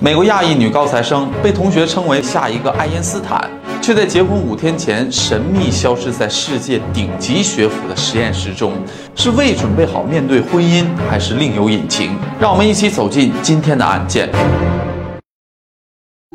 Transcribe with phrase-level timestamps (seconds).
[0.00, 3.50] 美国亚裔女高材生被同学称为下一个爱因斯坦，
[3.82, 8.74] 却在结婚五天前神秘消失在世界顶级学府的实验室中，
[9.16, 12.12] 是未准备好面对婚姻，还是另有隐情？
[12.38, 14.28] 让我们一起走进今天的案件。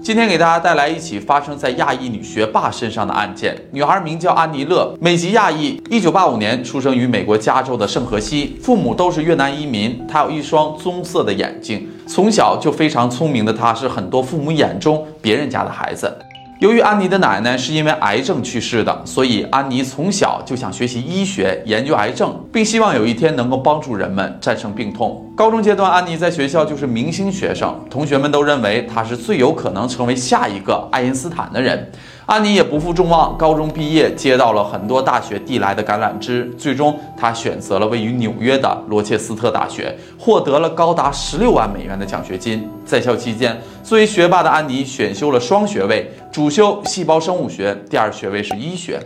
[0.04, 3.55] 今天给大家带来一起发生在亚裔女学霸身上的案件。
[3.71, 10.05] 女孩名叫安妮乐，美籍亚裔，一九八五年出生于美国加州的圣荷西，父母都是越南移民。
[10.05, 16.13] 她有一双棕色的眼睛，从小就非常聪明的他，是很多父母眼中别人家的孩子。
[16.59, 25.25] 由于安妮的奶奶是因为癌症去世的，所以安妮从小就想学习医学，研究癌症，并希望有一天能够帮助人们战胜病痛。
[25.36, 31.92] 高中阶段，安妮在学校就是明星学生，同学们都认为她是最有可能成为下一个爱因斯坦的人。
[32.28, 42.70] 安妮也不负众望，高中毕业接到了很多大学递来的橄榄枝，最终她选择了位于纽约的罗切斯特大学，获得了高达十六万美元的奖学金。
[42.86, 49.00] 在校期间，作为学霸的安妮选修了双学位，主修细胞生物学，第二学位是医学。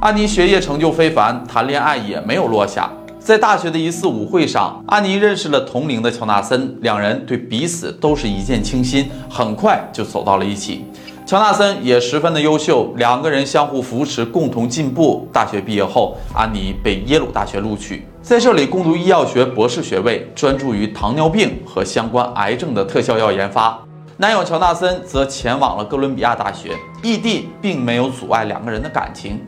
[0.00, 2.88] 安妮学业成就非凡，谈恋爱也没有落下。
[3.24, 10.84] 在大学的一次舞会上，安妮认识了同龄的乔纳森，两人对彼此都是一见倾心，很快就走到了一起。
[11.24, 15.28] 乔纳森也十分的优秀，两个人相互扶持，共同进步。
[15.32, 23.78] 大学毕业后，安妮被耶鲁大学录取，在这里攻读医药学博士学位，专注于糖尿病和相关癌症的特效药研发。
[24.16, 29.40] 男友乔纳森则前往了哥伦比亚大学，异地并没有阻碍两个人的感情。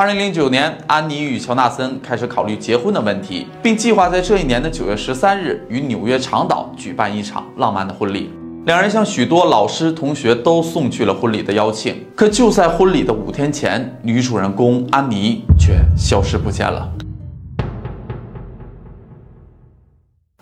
[0.00, 8.30] 二零零九年，安妮与乔纳森开始考虑结婚的问题，并计划在这一年的九月十三日与纽约长岛举办一场浪漫的婚礼。
[8.64, 16.90] 两人向许多老师、同学都送去了婚礼的邀请，可就在婚礼的五天前，女主人公安妮却消失不见了。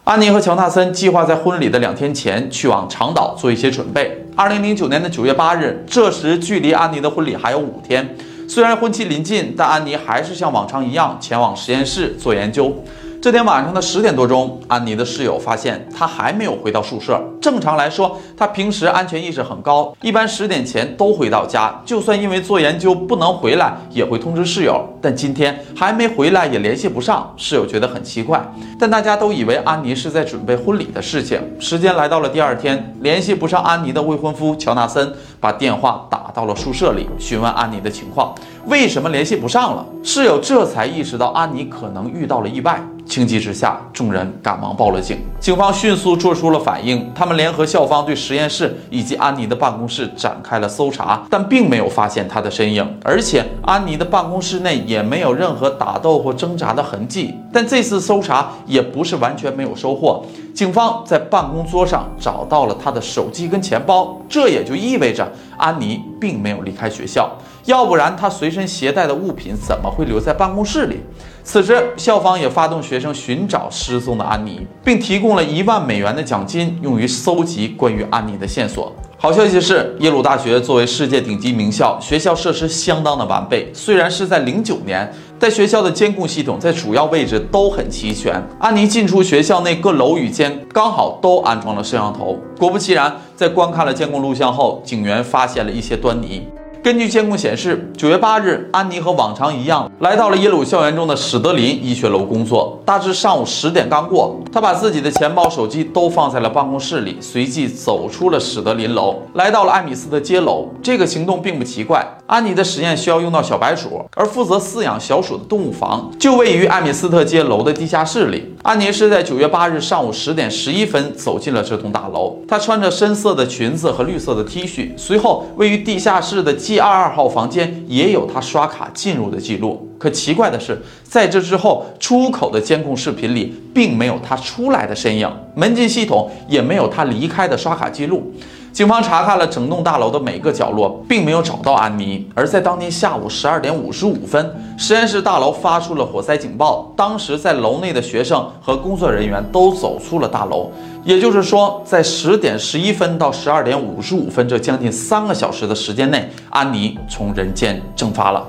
[0.05, 4.25] 安妮和乔纳森计划在婚礼的两天前去往长岛做一些准备。
[4.37, 8.17] 二零零九年的九月八日，这时距离安妮的婚礼还有五天。
[8.49, 12.83] 虽然婚期临近，但安妮还是像往常一样前往实验室做研究。
[13.21, 17.21] 这天晚上的十点多钟，安妮的室友发现她还没有回到宿舍。
[17.41, 21.83] 正常来说，她平时安全意识很高，一般十点前都回到家。
[21.84, 24.89] 就算因为做研究不能回来，也会通知室友。
[25.03, 28.41] 但今天还没回来，也联系不上，室友觉得很奇怪。
[28.78, 31.41] 但大家都以为安妮是在准备婚礼的事情。
[31.59, 38.33] 时间来到了第二天，联系不上安妮的未婚夫乔纳森把电话打到了宿舍里，询问安妮的情况。
[38.67, 39.84] 为什么联系不上了？
[40.05, 42.81] 室友这才意识到安妮可能遇到了意外。
[43.09, 45.17] 情急之下，众人赶忙报了警。
[45.41, 52.99] 警方迅速做出了反应，他们联合校方对实验室以及安妮的办公室展开了搜查，但并没有发现她的身影。
[53.03, 57.35] 而且，安妮的办公室内也没有任何打斗或挣扎的痕迹。
[57.51, 60.23] 但这次搜查也不是完全没有收获。
[60.55, 65.27] 警方在办公桌上找到了她的手机跟钱包，这也就意味着
[65.57, 67.31] 安妮并没有离开学校。
[67.65, 71.01] 要不然，她随身携带的物品怎么会留在办公室里？
[71.50, 78.92] 此时，校方也发动学生寻找失踪的安妮，并提供了一万美元的奖金，用于搜集关于安妮的线索。
[79.16, 83.70] 好消息是，耶鲁大学作为世界顶级名校，学校设施相当的完备。
[83.72, 88.47] 虽然是在零九年，但学校的监控系统在主要位置都很齐全。
[88.60, 92.38] 安妮进出学校内各楼宇间刚好都安装了摄像头。
[92.59, 96.47] 果不其然，在观看了监控录像后，警员发现了一些端倪。
[96.83, 102.81] 根据监控显示，九月八日，安妮和往常一样来到了耶鲁校园中的史德林医学楼工作。
[102.84, 110.69] 大致上午十点刚过，她把自己的钱包、手机都放在了办公室里，随即走出了史德林楼，来到了艾米斯特街楼。
[110.81, 118.55] 这个行动并不奇怪，安妮的实验需要用到小白鼠，而负责饲养小鼠的动物房就位于艾米斯特街楼的地下室里。
[118.62, 124.93] 安妮是在九月八日上午十点十一分走进了这栋大楼，她穿着深色的裙子和绿色的 T 恤。
[124.97, 129.89] 随后，位于地下室的 G 二二号房间也有他刷卡进入的记录。
[129.99, 138.31] 可奇怪的是，在这之后，出口的监控视频里并没有他出来的身影，门禁系统也没有他离开的刷卡记录。
[138.78, 142.25] 警方查看了整栋大楼的每个角落，并没有找到安妮。
[142.33, 146.92] 而在当天下午十二点五十五分，实验室大楼发出了火灾警报。
[146.97, 150.71] 当时在楼内的学生和工作人员都走出了大楼。
[151.03, 158.47] 也就是说，在十点十一分到十二点五十五分这将近三个小时的时间内，安妮从人间蒸发了。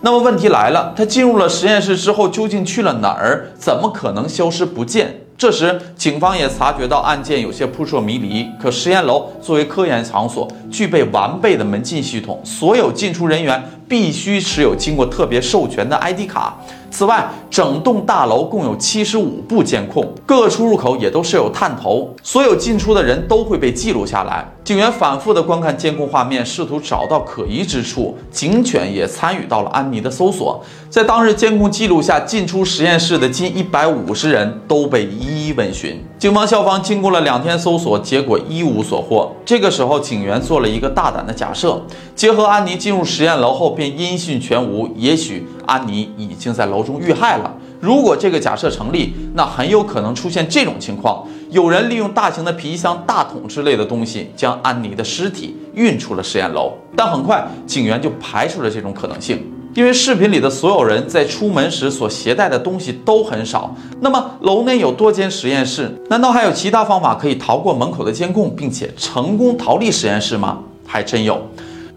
[0.00, 3.52] 那么问题来了，她进入了实验室之后，究竟去了哪儿？
[3.56, 5.20] 怎么可能消失不见？
[5.38, 8.44] 这时，警方也察觉到案件有些扑朔迷离。
[8.60, 16.56] 可实验楼作为科研场所，具备完备的门禁系统，所有进出人员必须持有经过特别授权的 ID 卡。
[16.90, 24.44] 此外，整栋大楼共有七十五部监控，各出入口也都设有探头，所有进出的人都会被记录下来。
[24.64, 28.16] 警员反复的观看监控画面，试图找到可疑之处。
[28.32, 30.62] 警犬也参与到了安妮的搜索。
[30.90, 36.02] 在当日监控记录下，进出实验室的近一百五十人都被一一问询。
[36.18, 39.30] 警方、校方经过了两天搜索，结果一无所获。
[39.44, 41.82] 这个时候，警员做了一个大胆的假设：
[42.14, 47.54] 结合安妮进入实验楼后便音讯全无，也许安妮已经在楼中遇害了。
[47.80, 56.72] 如果这个假设成立，那很有可能出现这种情况：有人利用大型的皮箱、大桶之类的东西，将安妮的尸体运出了实验楼。
[56.96, 59.44] 但很快，警员就排除了这种可能性，
[59.78, 63.72] 因为视频里的所有人在出门时所携带的东西都很少。
[64.00, 70.58] 那么，楼内有多间实验室，难道还有其他方法可以逃过门口的监控，并且成功逃离实验室吗？
[70.84, 71.40] 还真有。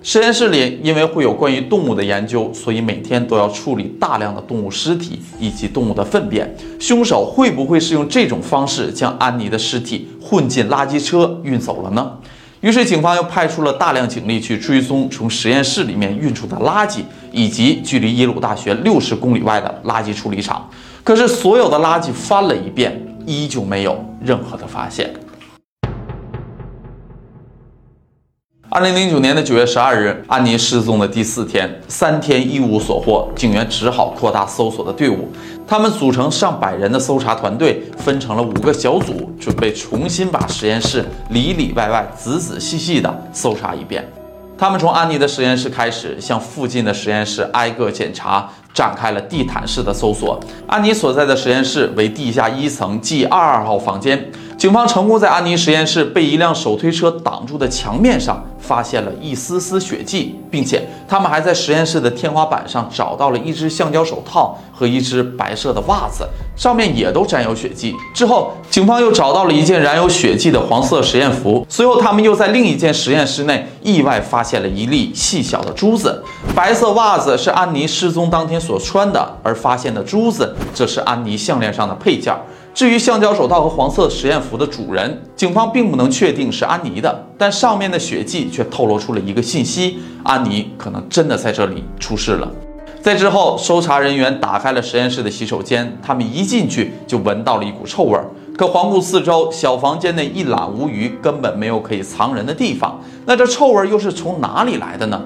[0.04, 6.56] 实验室里，因为会有关于动物的研究，所以每天都要处理大量的动物尸体以及动物的粪便。
[6.80, 12.12] 凶手会不会是用这种方式将安妮的尸体混进垃圾车运走了呢？
[12.62, 17.00] 于是，警方又派出了大量警力去追踪从实验室里面运出的垃圾，
[17.32, 20.70] 以及距离耶鲁大学六十公里外的垃圾处理厂。
[21.04, 25.12] 可是，所有的垃圾翻了一遍，依旧没有任何的发现。
[28.74, 35.28] 二零零九年的九月十二日，安妮失踪的第四天，三天一无所获，警员只好扩大搜索的队伍。
[35.68, 44.08] 他们组成上百人的搜查团队，分成了五个小组，准备重新把实验室里里外外仔仔细细地搜查一遍。
[44.58, 50.40] 他们从安妮的实验室开始，向附近的实验室挨个检查，展开了地毯式的搜索。
[50.66, 54.32] 安妮所在的实验室为地下一层 G 二二号房间。
[54.62, 67.96] 警方成功在安妮实验室被一辆手推车挡住的墙面上发现了一丝丝血迹，并且他们还在实验室的天花板上找到了一只橡胶手套和一只白色的袜子，上面也都沾有血迹。
[68.14, 71.66] 之后，警方又找到了一件染有血迹的黄色实验服。
[71.68, 76.24] 随后，他们又在另一间实验室内意外发现了一粒细小的珠子。
[76.54, 82.32] 白色袜子是安妮失踪当天所穿的，而发现的珠子则是安妮项链上的配件。
[82.74, 92.50] 至于橡胶手套和黄色实验服的主人，警方并不能确定是安妮的，但上面的血迹却透露出了一个信息：安妮可能真的在这里出事了。
[93.02, 98.26] 在之后，搜查人员打开了实验室的洗手间，他们一进去就闻到了一股臭味儿。
[98.58, 103.00] 可环顾四周，小房间内一览无余，根本没有可以藏人的地方。
[103.26, 105.22] 那这臭味又是从哪里来的呢？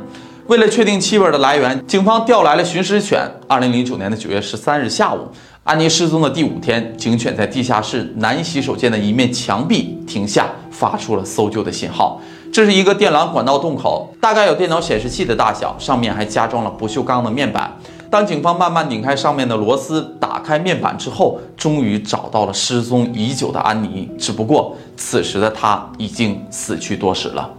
[0.48, 3.20] 为了确定气味的来源，警方调来了寻尸犬。
[3.48, 5.28] 二零零九年的九月十三日下午。
[5.66, 12.22] 安妮失踪的第五天，警犬在地下室男洗手间的一面墙壁停下，发出了搜救的信号。
[12.54, 17.76] 这是一个电缆管道洞口，大概有电脑显示器的大小，上面还加装了不锈钢的面板。
[18.12, 24.08] 当警方慢慢拧开上面的螺丝，打开面板之后，终于找到了失踪已久的安妮。
[24.20, 27.50] 只不过此时的她已经死去多时了。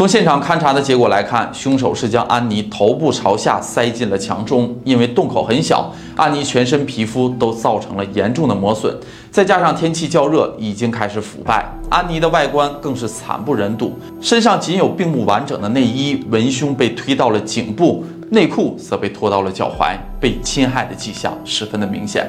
[0.00, 8.96] 从现场勘查的结果来看，凶手是将安妮头部朝下塞进了墙中，因为洞口很小，安妮全身皮肤都造成了严重的磨损，
[9.30, 11.70] 再加上天气较热，已经开始腐败。
[11.90, 13.92] 安妮的外观更是惨不忍睹，
[14.22, 22.26] 身上仅有并不完整的内衣，文胸被推到了颈部，内裤则被拖到了脚踝，被侵害的迹象十分的明显。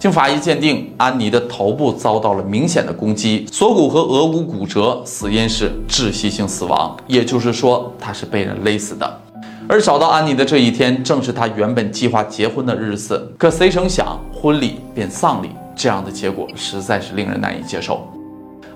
[0.00, 9.20] 经法医鉴定，安妮的头部遭到了明显的攻击，锁骨和额骨骨折，死因是窒息性死亡，也就是说，她是被人勒死的。
[9.68, 18.08] 而找到安妮的这一天，正是她原本计划结婚的日子，可谁成想，婚礼变丧礼，这样的结果实在是令人难以接受。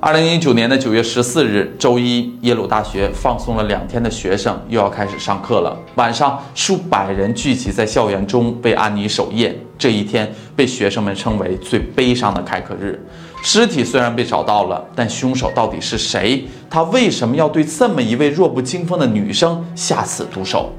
[0.05, 5.75] 二零一九年的九月十四日，周一，耶鲁大学放松了两天的学生又要开始上课了。
[5.95, 9.59] 晚上，数百人聚集在校园中为安妮守夜。
[9.79, 13.03] 这一天被学生们称为最悲伤的开课日。
[13.43, 16.45] 尸体虽然被找到了，但凶手到底是谁？
[16.69, 20.71] 他为什么要对这么一位弱不禁风的女生下此毒手？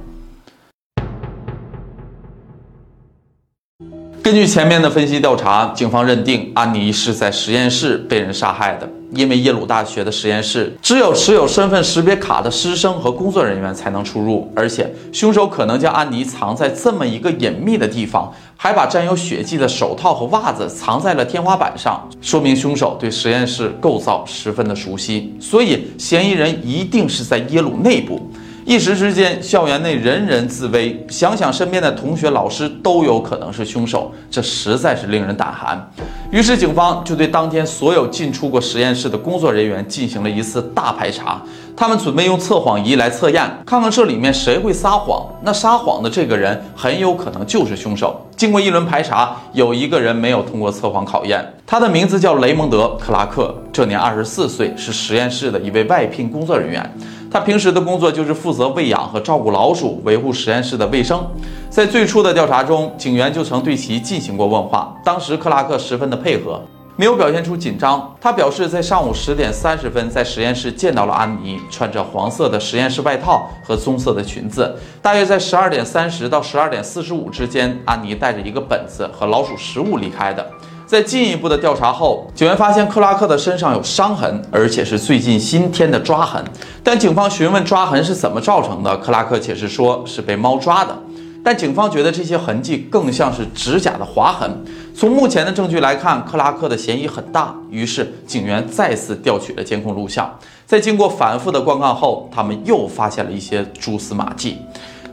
[4.21, 8.87] 根据前面的分析调查，警方认定安妮是在实验室被人杀害的。
[9.13, 25.33] 因为耶鲁大学的实验室只有持有身份识别卡的师生和工作人员才能出入，而且凶手可能将安妮藏在这么一个隐秘的地方，还把沾有血迹的手套和袜子藏在了天花板上，说明凶手对实验室构造十分的熟悉。
[25.39, 28.29] 所以，嫌疑人一定是在耶鲁内部。
[28.65, 35.87] 一时之间，校园内人人自危，想想身边的同学、老师都有可能是凶手，这实在是令人胆寒。
[36.31, 41.39] 于是，警方就对当天所有进出过实验室的工作人员进行了一次大排查。
[41.77, 45.27] 他们准备用测谎仪来测验，看看这里面谁会撒谎。
[45.43, 48.19] 那撒谎的这个人很有可能就是凶手。
[48.35, 56.91] 经过一轮排查，有一个人没有通过测谎考验，他的名字叫雷蒙德·克拉克，这年二十四岁，是实验室的一位外聘工作人员。
[57.35, 61.21] 他平时的工作就是负责喂养和照顾老鼠，维护实验室的卫生。
[61.69, 66.61] 在最初的调查中，警员就曾对其进行过问话，当时克拉克十分的配合。
[66.95, 68.15] 没有表现出紧张。
[68.21, 74.73] 他表示，在上午十点三十分在实验室见到了安妮，穿着黄色的实验室外套和棕色的裙子。
[75.01, 80.49] 大约在十二点三十到十二点四十五之间，安妮带着一个本子和老鼠食物离开的。
[80.85, 86.43] 在进一步的调查后，警员发现克拉克的身上有伤痕，而且是最近新添的抓痕。
[86.83, 90.95] 但警方询问抓痕是怎么造成的，克拉克解释说是被猫抓的。
[91.43, 94.49] 但警方觉得这些痕迹更像是指甲的划痕。
[94.95, 97.55] 从目前的证据来看，克拉克的嫌疑很大。
[97.69, 104.57] 于是警员再次调取了监控录像，在经过反复的观看后，他们又发现了一些蛛丝马迹。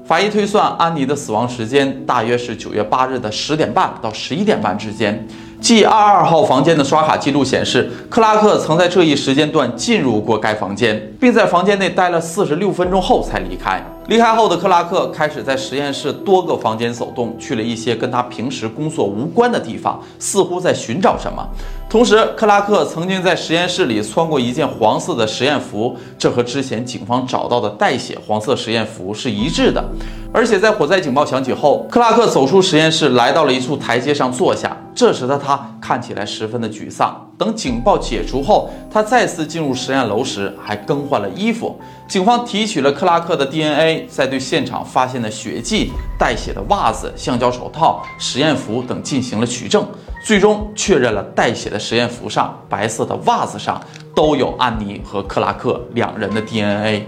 [0.04, 5.26] 法医推算，安妮的死亡时间大约是九月八日的十点半到十一点半之间。
[5.61, 13.80] G 二二号房间的刷卡记录显示，克拉克曾在这一时间段进入过该房间，并在房间内待了四十六分钟后才离开。
[14.09, 21.49] 离开后的克拉克开始在实验室多个房间走动，去了一些跟他平时工作无关的地方，似乎在寻找什么。
[21.92, 29.84] 同时，克拉克曾经在实验室里穿过一件黄色的实验服，这和之前警方找到的带血黄色实验服是一致的。
[30.32, 34.75] 而且在火灾警报响起后，克拉克走出实验室，来到了一处台阶上坐下。
[34.94, 37.30] 这时的他看起来十分的沮丧。
[37.37, 41.78] 等警报解除后，他再次进入实验楼时，还更换了衣服。
[42.08, 49.87] 警方提取了克拉克的 DNA，在对现场发现的血迹、带血的袜子、橡胶手套、实验服等进行了取证。
[50.24, 53.80] 最终确认了带血的实验服上、白色的袜子上
[54.14, 57.02] 都有安妮和克拉克两人的 DNA，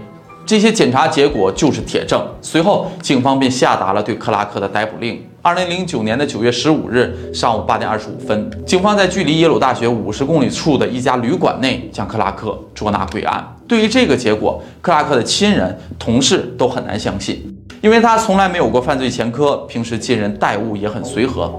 [0.45, 2.21] 这些检查结果就是铁证。
[2.41, 5.25] 随后，警方便下达了对克拉克的逮捕令。
[5.41, 13.55] 二零零九年的九月十五日上午八点二十五分，警方在距离耶鲁大学五十公里处的一家旅馆内将克拉克捉拿归案。
[13.67, 21.53] 对于这个结果，克拉克的亲人、同事都很难相信，因为他从来没有过犯罪前科，平时接人待物也很随和。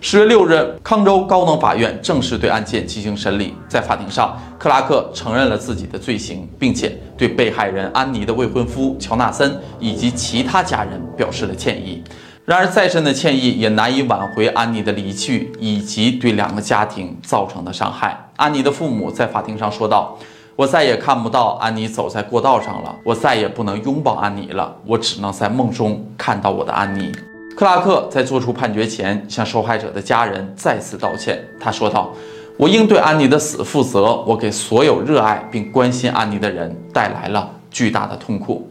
[0.00, 3.54] 十月六日，康州高等法院正式对案件进行审理。
[3.66, 12.04] 在法庭上，克拉克承认了自己的罪行，并且对被害人安妮的未婚夫乔纳森以及其他家人表示了歉意。
[12.44, 18.28] 然而，再深的歉意也难以挽回安妮的离去以及对两个家庭造成的伤害。
[18.36, 20.18] 安妮的父母在法庭上说道
[20.54, 27.10] ：“我再也看不到安妮走在过道上了，我再也不能拥抱安妮了，我只能在梦中看到我的安妮。”
[27.56, 31.40] 克拉克在做出判决前，向受害者的家人再次道歉。
[31.60, 32.12] 他说道
[32.58, 38.68] ：“我应对安妮的死负责，我给所有热爱并关心安妮的人带来了巨大的痛苦。”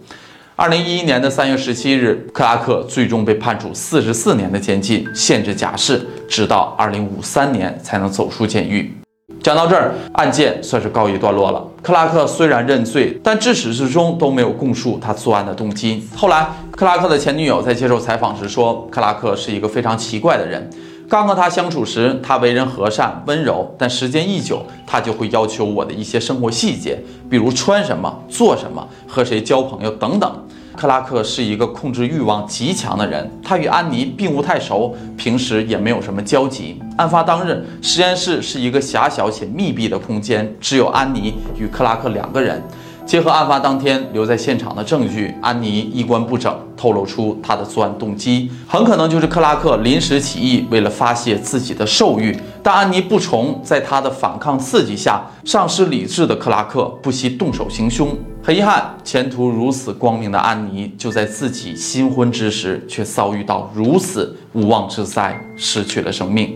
[0.55, 8.93] 二零一一年的三月十七日，克拉克最终被判处四十四年的监禁，限制假释，直到二零五三年才能走出监狱。
[9.41, 11.65] 讲到这儿，案件算是告一段落了。
[11.81, 16.05] 克拉克虽然认罪，但至始至终都没有供述他作案的动机。
[16.13, 20.69] 后来，克拉克的前女友在接受采访时说：“克拉克是一个非常奇怪的人。
[21.07, 30.29] 刚和他相处时，他为人和善温柔，但时间一久，他就会要求我的一些生活细节，比如穿什么、做什么、和谁交朋友等等。”
[30.75, 36.79] 克拉克是一个控制欲望极强的人，他与安妮并无太熟，平时也没有什么交集。
[36.97, 42.61] 案发当日，实验室是一个狭小且密闭的空间，只有安妮与克拉克两个人。
[43.05, 52.35] 结合案发当天留在现场的证据，安妮衣冠不整，透露出她的作案动机很可能就是克拉克临时起意，为了发泄自己的兽欲。
[52.63, 58.17] 但安妮不从，在他的反抗刺激下，丧失理智的克拉克不惜动手行凶。
[58.41, 66.55] 很遗憾，前途如此光明的安妮，就在自己新婚之时，却遭遇到如此无妄之灾，失去了生命。